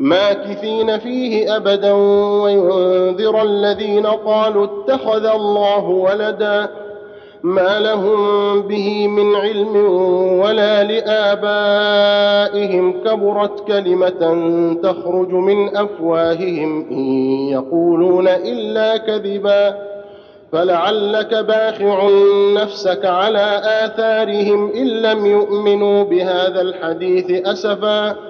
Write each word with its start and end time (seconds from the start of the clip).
ماكثين 0.00 0.98
فيه 0.98 1.56
أبدا 1.56 1.92
وينذر 2.42 3.42
الذين 3.42 4.06
قالوا 4.06 4.66
اتخذ 4.66 5.26
الله 5.26 5.84
ولدا. 5.84 6.68
ما 7.42 7.78
لهم 7.78 8.62
به 8.62 9.08
من 9.08 9.36
علم 9.36 9.76
ولا 10.40 10.84
لآبائهم. 10.84 12.92
كبرت 13.04 13.68
كلمة 13.68 14.50
تخرج 14.82 15.32
من 15.32 15.76
أفواههم. 15.76 16.86
إن 16.90 17.04
يقولون 17.48 18.28
إلا 18.28 18.96
كذبا 18.96 19.76
فلعلك 20.52 21.34
باخع 21.34 22.08
نفسك 22.54 23.04
على 23.04 23.62
آثارهم. 23.64 24.72
إن 24.72 24.86
لم 24.86 25.26
يؤمنوا 25.26 26.04
بهذا 26.04 26.60
الحديث 26.60 27.46
أسفا. 27.46 28.29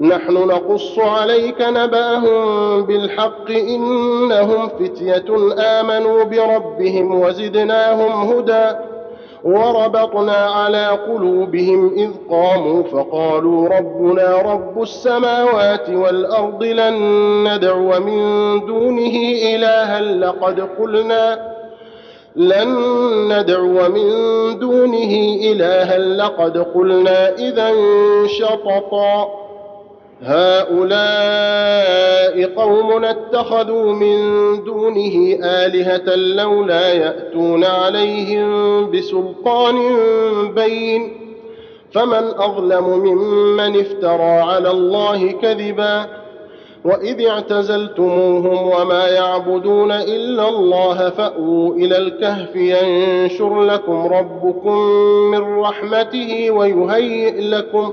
نحن 0.00 0.32
نقص 0.34 0.98
عليك 0.98 1.60
نبأهم 1.60 2.82
بالحق 2.82 3.50
إنهم 3.50 4.68
فتية 4.68 5.24
آمنوا 5.58 6.24
بربهم 6.24 7.20
وزدناهم 7.20 8.32
هدى 8.32 8.76
وربطنا 9.44 10.32
على 10.36 10.86
قلوبهم 10.86 11.94
إذ 11.96 12.10
قاموا 12.30 12.82
فقالوا 12.82 13.68
ربنا 13.68 14.36
رب 14.42 14.82
السماوات 14.82 15.90
والأرض 15.90 16.64
لن 16.64 16.94
ندعو 17.48 18.00
من 18.00 18.20
دونه 18.66 19.16
إلها 19.54 20.00
لقد 20.00 20.60
قلنا 20.78 21.54
لن 22.36 22.68
ندعو 23.32 23.88
من 23.88 24.08
دونه 24.58 25.38
إلها 25.52 25.98
لقد 25.98 26.58
قلنا 26.58 27.28
إذا 27.34 27.70
شططا 28.26 29.43
هؤلاء 31.14 32.44
قوم 32.56 33.04
اتخذوا 33.04 33.92
من 33.92 34.16
دونه 34.64 35.38
آلهة 35.44 36.14
لولا 36.16 36.88
يأتون 36.92 37.64
عليهم 37.64 38.90
بسلطان 38.90 39.76
بين 40.54 41.12
فمن 41.92 42.24
أظلم 42.38 42.84
ممن 42.88 43.80
افترى 43.80 44.22
على 44.40 44.70
الله 44.70 45.32
كذبا 45.32 46.06
وإذ 46.84 47.26
اعتزلتموهم 47.26 48.66
وما 48.80 49.08
يعبدون 49.08 49.92
إلا 49.92 50.48
الله 50.48 51.10
فأووا 51.10 51.74
إلى 51.74 51.96
الكهف 51.98 52.56
ينشر 52.56 53.62
لكم 53.62 54.06
ربكم 54.06 54.78
من 55.30 55.58
رحمته 55.58 56.50
ويهيئ 56.50 57.40
لكم 57.40 57.92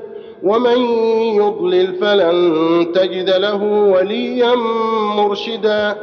ومن 0.43 0.77
يضلل 1.35 1.95
فلن 1.95 2.91
تجد 2.95 3.29
له 3.29 3.63
وليا 3.63 4.55
مرشدا 5.17 5.95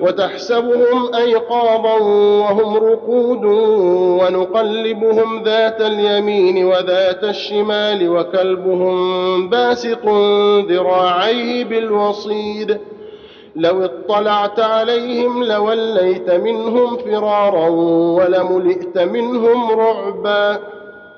وتحسبهم 0.00 1.14
أيقاظا 1.14 1.94
وهم 2.42 2.76
رقود 2.76 3.44
ونقلبهم 4.22 5.42
ذات 5.42 5.80
اليمين 5.80 6.64
وذات 6.64 7.24
الشمال 7.24 8.08
وكلبهم 8.08 9.48
باسق 9.48 10.04
ذراعيه 10.68 11.64
بالوصيد 11.64 12.78
لو 13.56 13.84
اطلعت 13.84 14.60
عليهم 14.60 15.44
لوليت 15.44 16.30
منهم 16.30 16.96
فرارا 16.96 17.68
ولملئت 18.18 18.98
منهم 18.98 19.70
رعبا 19.80 20.58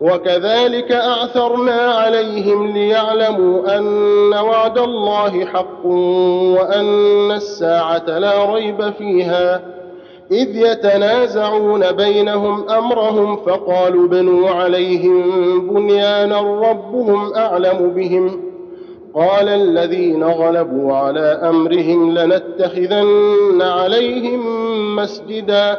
وكذلك 0.00 0.92
أعثرنا 0.92 1.72
عليهم 1.72 2.72
ليعلموا 2.72 3.78
أن 3.78 4.32
وعد 4.32 4.78
الله 4.78 5.44
حق 5.44 5.86
وأن 6.56 7.30
الساعة 7.30 8.18
لا 8.18 8.54
ريب 8.54 8.90
فيها. 8.90 9.62
إذ 10.32 10.56
يتنازعون 10.56 11.92
بينهم 11.92 12.70
أمرهم 12.70 13.36
فقالوا 13.36 14.08
بنوا 14.08 14.50
عليهم 14.50 15.22
بنيانا 15.68 16.40
ربهم 16.40 17.34
أعلم 17.34 17.92
بهم. 17.96 18.42
قال 19.14 19.48
الذين 19.48 20.24
غلبوا 20.24 20.94
على 20.94 21.40
أمرهم 21.42 22.18
لنتخذن 22.18 23.62
عليهم 23.62 24.40
مسجدا. 24.96 25.78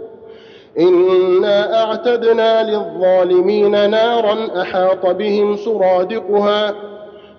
انا 0.79 1.83
اعتدنا 1.83 2.63
للظالمين 2.71 3.71
نارا 3.89 4.61
احاط 4.61 5.05
بهم 5.05 5.55
سرادقها 5.55 6.73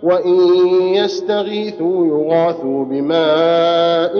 وان 0.02 0.38
يستغيثوا 0.94 2.06
يغاثوا 2.06 2.84
بماء 2.84 4.12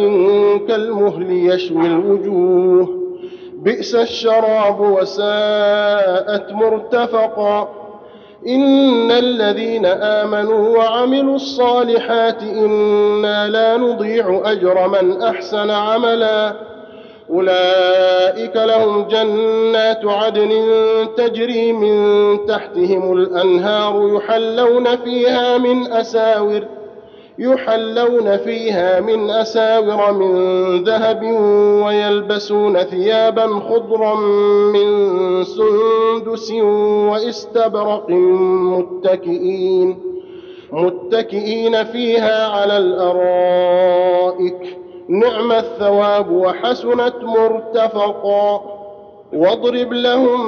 كالمهل 0.68 1.26
يشوي 1.50 1.86
الوجوه 1.86 2.88
بئس 3.62 3.94
الشراب 3.94 4.80
وساءت 4.80 6.52
مرتفقا 6.52 7.68
ان 8.48 9.10
الذين 9.10 9.86
امنوا 9.86 10.78
وعملوا 10.78 11.36
الصالحات 11.36 12.42
أنا 12.42 13.48
لا 13.48 13.76
نضيع 13.76 14.42
اجر 14.44 14.88
من 14.88 15.22
احسن 15.22 15.70
عملا 15.70 16.52
أولئك 17.32 18.56
لهم 18.56 19.08
جنات 19.08 20.00
عدن 20.04 20.50
تجري 21.16 21.72
من 21.72 21.96
تحتهم 22.46 23.12
الأنهار 23.12 24.10
يحلون 24.16 24.96
فيها 24.96 25.58
من 25.58 25.92
أساور 25.92 26.64
يحلون 27.38 28.36
فيها 28.36 29.00
من 29.00 29.30
أساور 29.30 30.12
من 30.12 30.34
ذهب 30.84 31.22
ويلبسون 31.86 32.82
ثيابا 32.82 33.46
خضرا 33.46 34.14
من 34.74 34.88
سندس 35.44 36.52
واستبرق 37.10 38.06
متكئين 38.70 39.98
متكئين 40.72 41.84
فيها 41.84 42.46
على 42.48 42.78
الأرائك. 42.78 44.78
نعم 45.12 45.52
الثواب 45.52 46.30
وحسنت 46.30 47.14
مرتفقا. 47.22 48.62
واضرب 49.32 49.92
لهم 49.92 50.40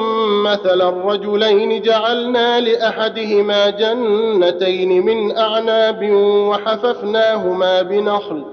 مثل 0.42 0.82
الرجلين 0.82 1.82
جعلنا 1.82 2.60
لأحدهما 2.60 3.70
جنتين 3.70 5.06
من 5.06 5.36
أعناب 5.36 6.10
وحففناهما 6.48 7.82
بنخل 7.82 8.44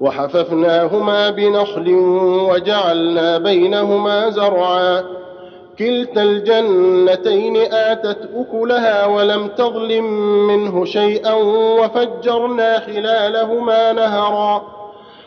وحففناهما 0.00 1.30
بنخل 1.30 1.88
وجعلنا 2.50 3.38
بينهما 3.38 4.30
زرعا. 4.30 5.04
كلتا 5.78 6.22
الجنتين 6.22 7.56
آتت 7.56 8.28
أكلها 8.36 9.06
ولم 9.06 9.48
تظلم 9.48 10.04
منه 10.46 10.84
شيئا 10.84 11.34
وفجرنا 11.80 12.80
خلالهما 12.80 13.92
نهرا. 13.92 14.79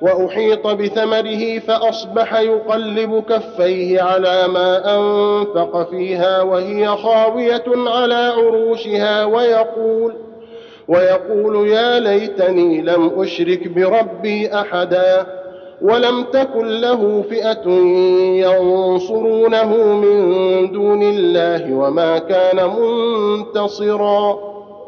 وأحيط 0.00 0.66
بثمره 0.66 1.58
فأصبح 1.58 2.40
يقلب 2.40 3.24
كفيه 3.28 4.00
على 4.02 4.48
ما 4.48 4.96
أنفق 4.96 5.90
فيها 5.90 6.42
وهي 6.42 6.86
خاوية 6.88 7.64
على 7.66 8.14
عروشها 8.36 9.24
ويقول 9.24 10.14
ويقول 10.88 11.68
يا 11.68 12.00
ليتني 12.00 12.82
لم 12.82 13.12
أشرك 13.20 13.68
بربي 13.68 14.54
أحدا 14.54 15.26
ولم 15.82 16.22
تكن 16.24 16.66
له 16.66 17.24
فئة 17.30 17.68
ينصرونه 18.44 19.76
من 19.76 20.72
دون 20.72 21.02
الله 21.02 21.74
وما 21.74 22.18
كان 22.18 22.70
منتصرا. 22.70 24.53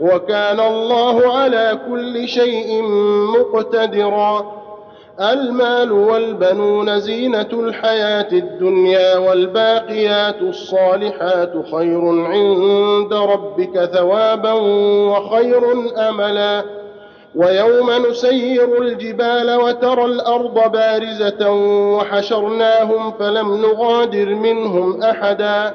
وكان 0.00 0.60
الله 0.60 1.38
على 1.38 1.78
كل 1.90 2.28
شيء 2.28 2.82
مقتدرا. 3.38 4.58
المال 5.20 5.92
والبنون 5.92 7.00
زينة 7.00 7.48
الحياة 7.52 8.28
الدنيا 8.32 9.16
والباقيات 9.16 10.42
الصالحات 10.42 11.52
خير 11.72 12.08
عند 12.24 13.14
ربك 13.14 13.84
ثوابا 13.84 14.52
وخير 15.10 15.72
أملا. 16.08 16.64
ويوم 17.34 17.90
نسير 18.10 18.82
الجبال 18.82 19.56
وترى 19.56 20.04
الأرض 20.04 20.72
بارزة 20.72 21.50
وحشرناهم 21.96 23.12
فلم 23.12 23.62
نغادر 23.62 24.34
منهم 24.34 25.02
أحدا. 25.02 25.74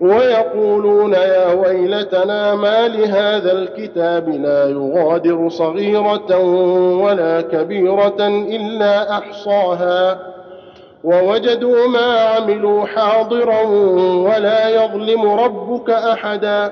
ويقولون 0.00 1.12
يا 1.12 1.52
ويلتنا 1.52 2.54
ما 2.54 2.88
لهذا 2.88 3.52
الكتاب 3.52 4.28
لا 4.28 4.68
يغادر 4.68 5.48
صغيرة 5.48 6.38
ولا 7.04 7.40
كبيرة 7.40 8.16
إلا 8.28 9.18
أحصاها 9.18 10.18
ووجدوا 11.04 11.86
ما 11.86 12.20
عملوا 12.20 12.86
حاضرا 12.86 13.62
ولا 14.28 14.68
يظلم 14.68 15.30
ربك 15.30 15.90
أحدا 15.90 16.70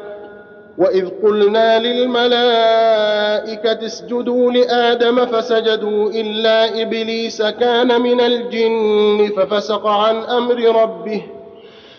وإذ 0.79 1.09
قلنا 1.23 1.79
للملائكة 1.79 3.07
اسجدوا 3.87 4.53
لآدم 4.53 5.27
فسجدوا 5.27 6.11
إلا 6.11 6.83
إبليس 6.83 7.43
كان 7.43 8.01
من 8.01 8.21
الجن 8.21 9.31
ففسق 9.37 9.87
عن 9.87 10.17
أمر 10.17 10.83
ربه 10.83 11.23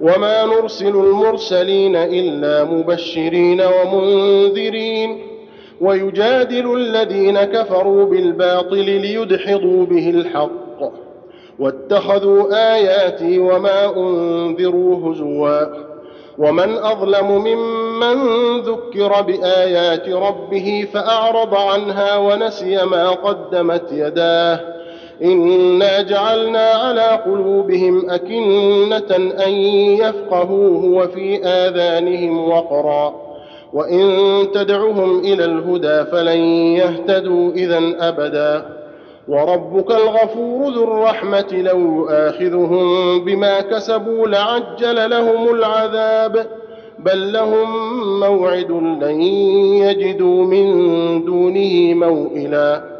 وما 0.00 0.44
نرسل 0.44 0.96
المرسلين 0.96 1.96
الا 1.96 2.64
مبشرين 2.64 3.62
ومنذرين 3.62 5.18
ويجادل 5.80 6.74
الذين 6.76 7.44
كفروا 7.44 8.04
بالباطل 8.04 8.84
ليدحضوا 8.84 9.86
به 9.86 10.10
الحق 10.10 10.92
واتخذوا 11.58 12.72
اياتي 12.74 13.38
وما 13.38 13.96
انذروا 13.96 15.12
هزوا 15.12 15.60
ومن 16.38 16.76
اظلم 16.78 17.30
ممن 17.30 18.16
ذكر 18.60 19.22
بايات 19.22 20.08
ربه 20.08 20.88
فاعرض 20.92 21.54
عنها 21.54 22.16
ونسي 22.16 22.84
ما 22.84 23.10
قدمت 23.10 23.92
يداه 23.92 24.73
انا 25.22 26.02
جعلنا 26.02 26.70
على 26.70 27.20
قلوبهم 27.26 28.10
اكنه 28.10 29.16
ان 29.46 29.52
يفقهوه 30.00 30.84
وفي 30.84 31.44
اذانهم 31.44 32.48
وقرا 32.48 33.14
وان 33.72 34.08
تدعهم 34.54 35.18
إلى 35.18 35.44
الهدى 35.44 36.04
فلن 36.10 36.38
يهتدوا 36.76 37.52
اذا 37.52 37.80
ابدا 38.00 38.66
وربك 39.28 39.90
الغفور 39.90 40.72
ذو 40.72 40.84
الرحمة 40.84 41.46
لو 41.52 41.78
يؤاخذهم 41.78 43.24
بما 43.24 43.60
كسبوا 43.60 44.26
لعجل 44.28 45.10
لهم 45.10 45.54
العذاب 45.54 46.46
بل 46.98 47.32
لهم 47.32 47.68
موعد 48.20 48.70
لن 49.02 49.22
يجدوا 49.82 50.44
من 50.44 50.64
دونه 51.24 51.94
موئلا 52.06 52.93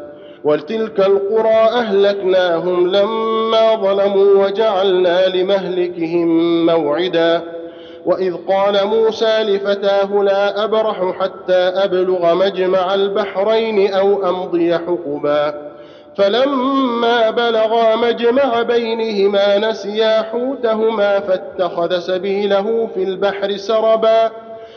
وتلك 0.45 0.99
القرى 0.99 1.69
أهلكناهم 1.79 2.87
لما 2.87 3.75
ظلموا 3.75 4.45
وجعلنا 4.45 5.27
لمهلكهم 5.27 6.27
موعدا. 6.65 7.41
وإذ 8.05 8.33
قال 8.47 8.87
موسى 8.87 9.43
لفتاه 9.43 10.23
لا 10.23 10.63
أبرح 10.63 11.15
حتى 11.19 11.53
أبلغ 11.53 12.35
مجمع 12.35 12.93
البحرين 12.93 13.93
أو 13.93 14.29
أمضي 14.29 14.77
حقبا. 14.77 15.71
فلما 16.17 17.29
بلغا 17.29 17.95
مجمع 17.95 18.61
بينهما 18.61 19.57
نسيا 19.57 20.21
حوتهما 20.21 21.19
فاتخذ 21.19 21.99
سبيله 21.99 22.89
في 22.95 23.03
البحر 23.03 23.57
سربا. 23.57 24.31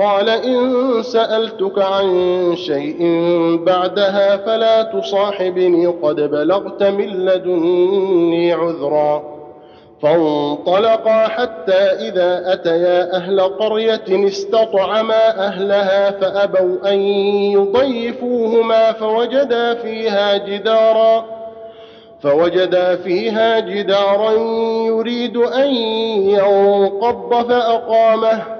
قال 0.00 0.28
إن 0.28 1.02
سألتك 1.02 1.78
عن 1.78 2.06
شيء 2.56 2.98
بعدها 3.64 4.36
فلا 4.36 4.82
تصاحبني 4.82 5.86
قد 5.86 6.16
بلغت 6.16 6.82
من 6.82 7.06
لدني 7.06 8.52
عذرا. 8.52 9.22
فانطلقا 10.02 11.28
حتى 11.28 11.72
إذا 11.72 12.52
أتيا 12.52 13.16
أهل 13.16 13.40
قرية 13.40 14.26
استطعما 14.28 15.46
أهلها 15.46 16.10
فأبوا 16.10 16.92
أن 16.92 16.98
يضيفوهما 17.52 18.92
فوجدا 18.92 19.74
فيها 19.74 20.36
جدارا. 20.36 21.24
فوجدا 22.22 22.96
فيها 22.96 23.60
جدارا 23.60 24.32
يريد 24.86 25.36
أن 25.36 25.74
ينقض 26.30 27.48
فأقامه. 27.48 28.59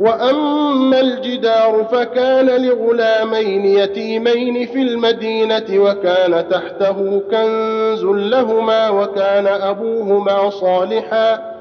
وأما 0.00 1.00
الجدار 1.00 1.84
فكان 1.92 2.46
لغلامين 2.46 3.64
يتيمين 3.64 4.66
في 4.66 4.82
المدينة 4.82 5.64
وكان 5.70 6.48
تحته 6.48 7.22
كنز 7.30 8.04
لهما 8.04 8.90
وكان 8.90 9.46
أبوهما 9.46 10.50
صالحا. 10.50 11.56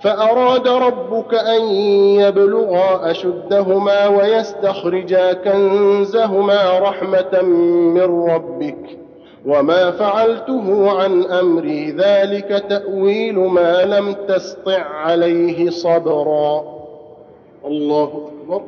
فأراد 0.00 0.68
ربك 0.68 1.34
أن 1.34 1.62
يبلغا 2.20 3.10
أشدهما 3.10 4.06
ويستخرجا 4.06 5.32
كنزهما 5.32 6.78
رحمة 6.78 7.42
من 7.94 8.30
ربك. 8.30 8.98
وما 9.46 9.90
فعلته 9.90 10.98
عن 11.00 11.22
أمري 11.22 11.90
ذلك 11.90 12.64
تأويل 12.68 13.38
ما 13.38 13.84
لم 13.84 14.12
تسطع 14.12 14.82
عليه 14.82 15.70
صبرا. 15.70 16.81
الله 17.66 18.30
أكبر. 18.50 18.62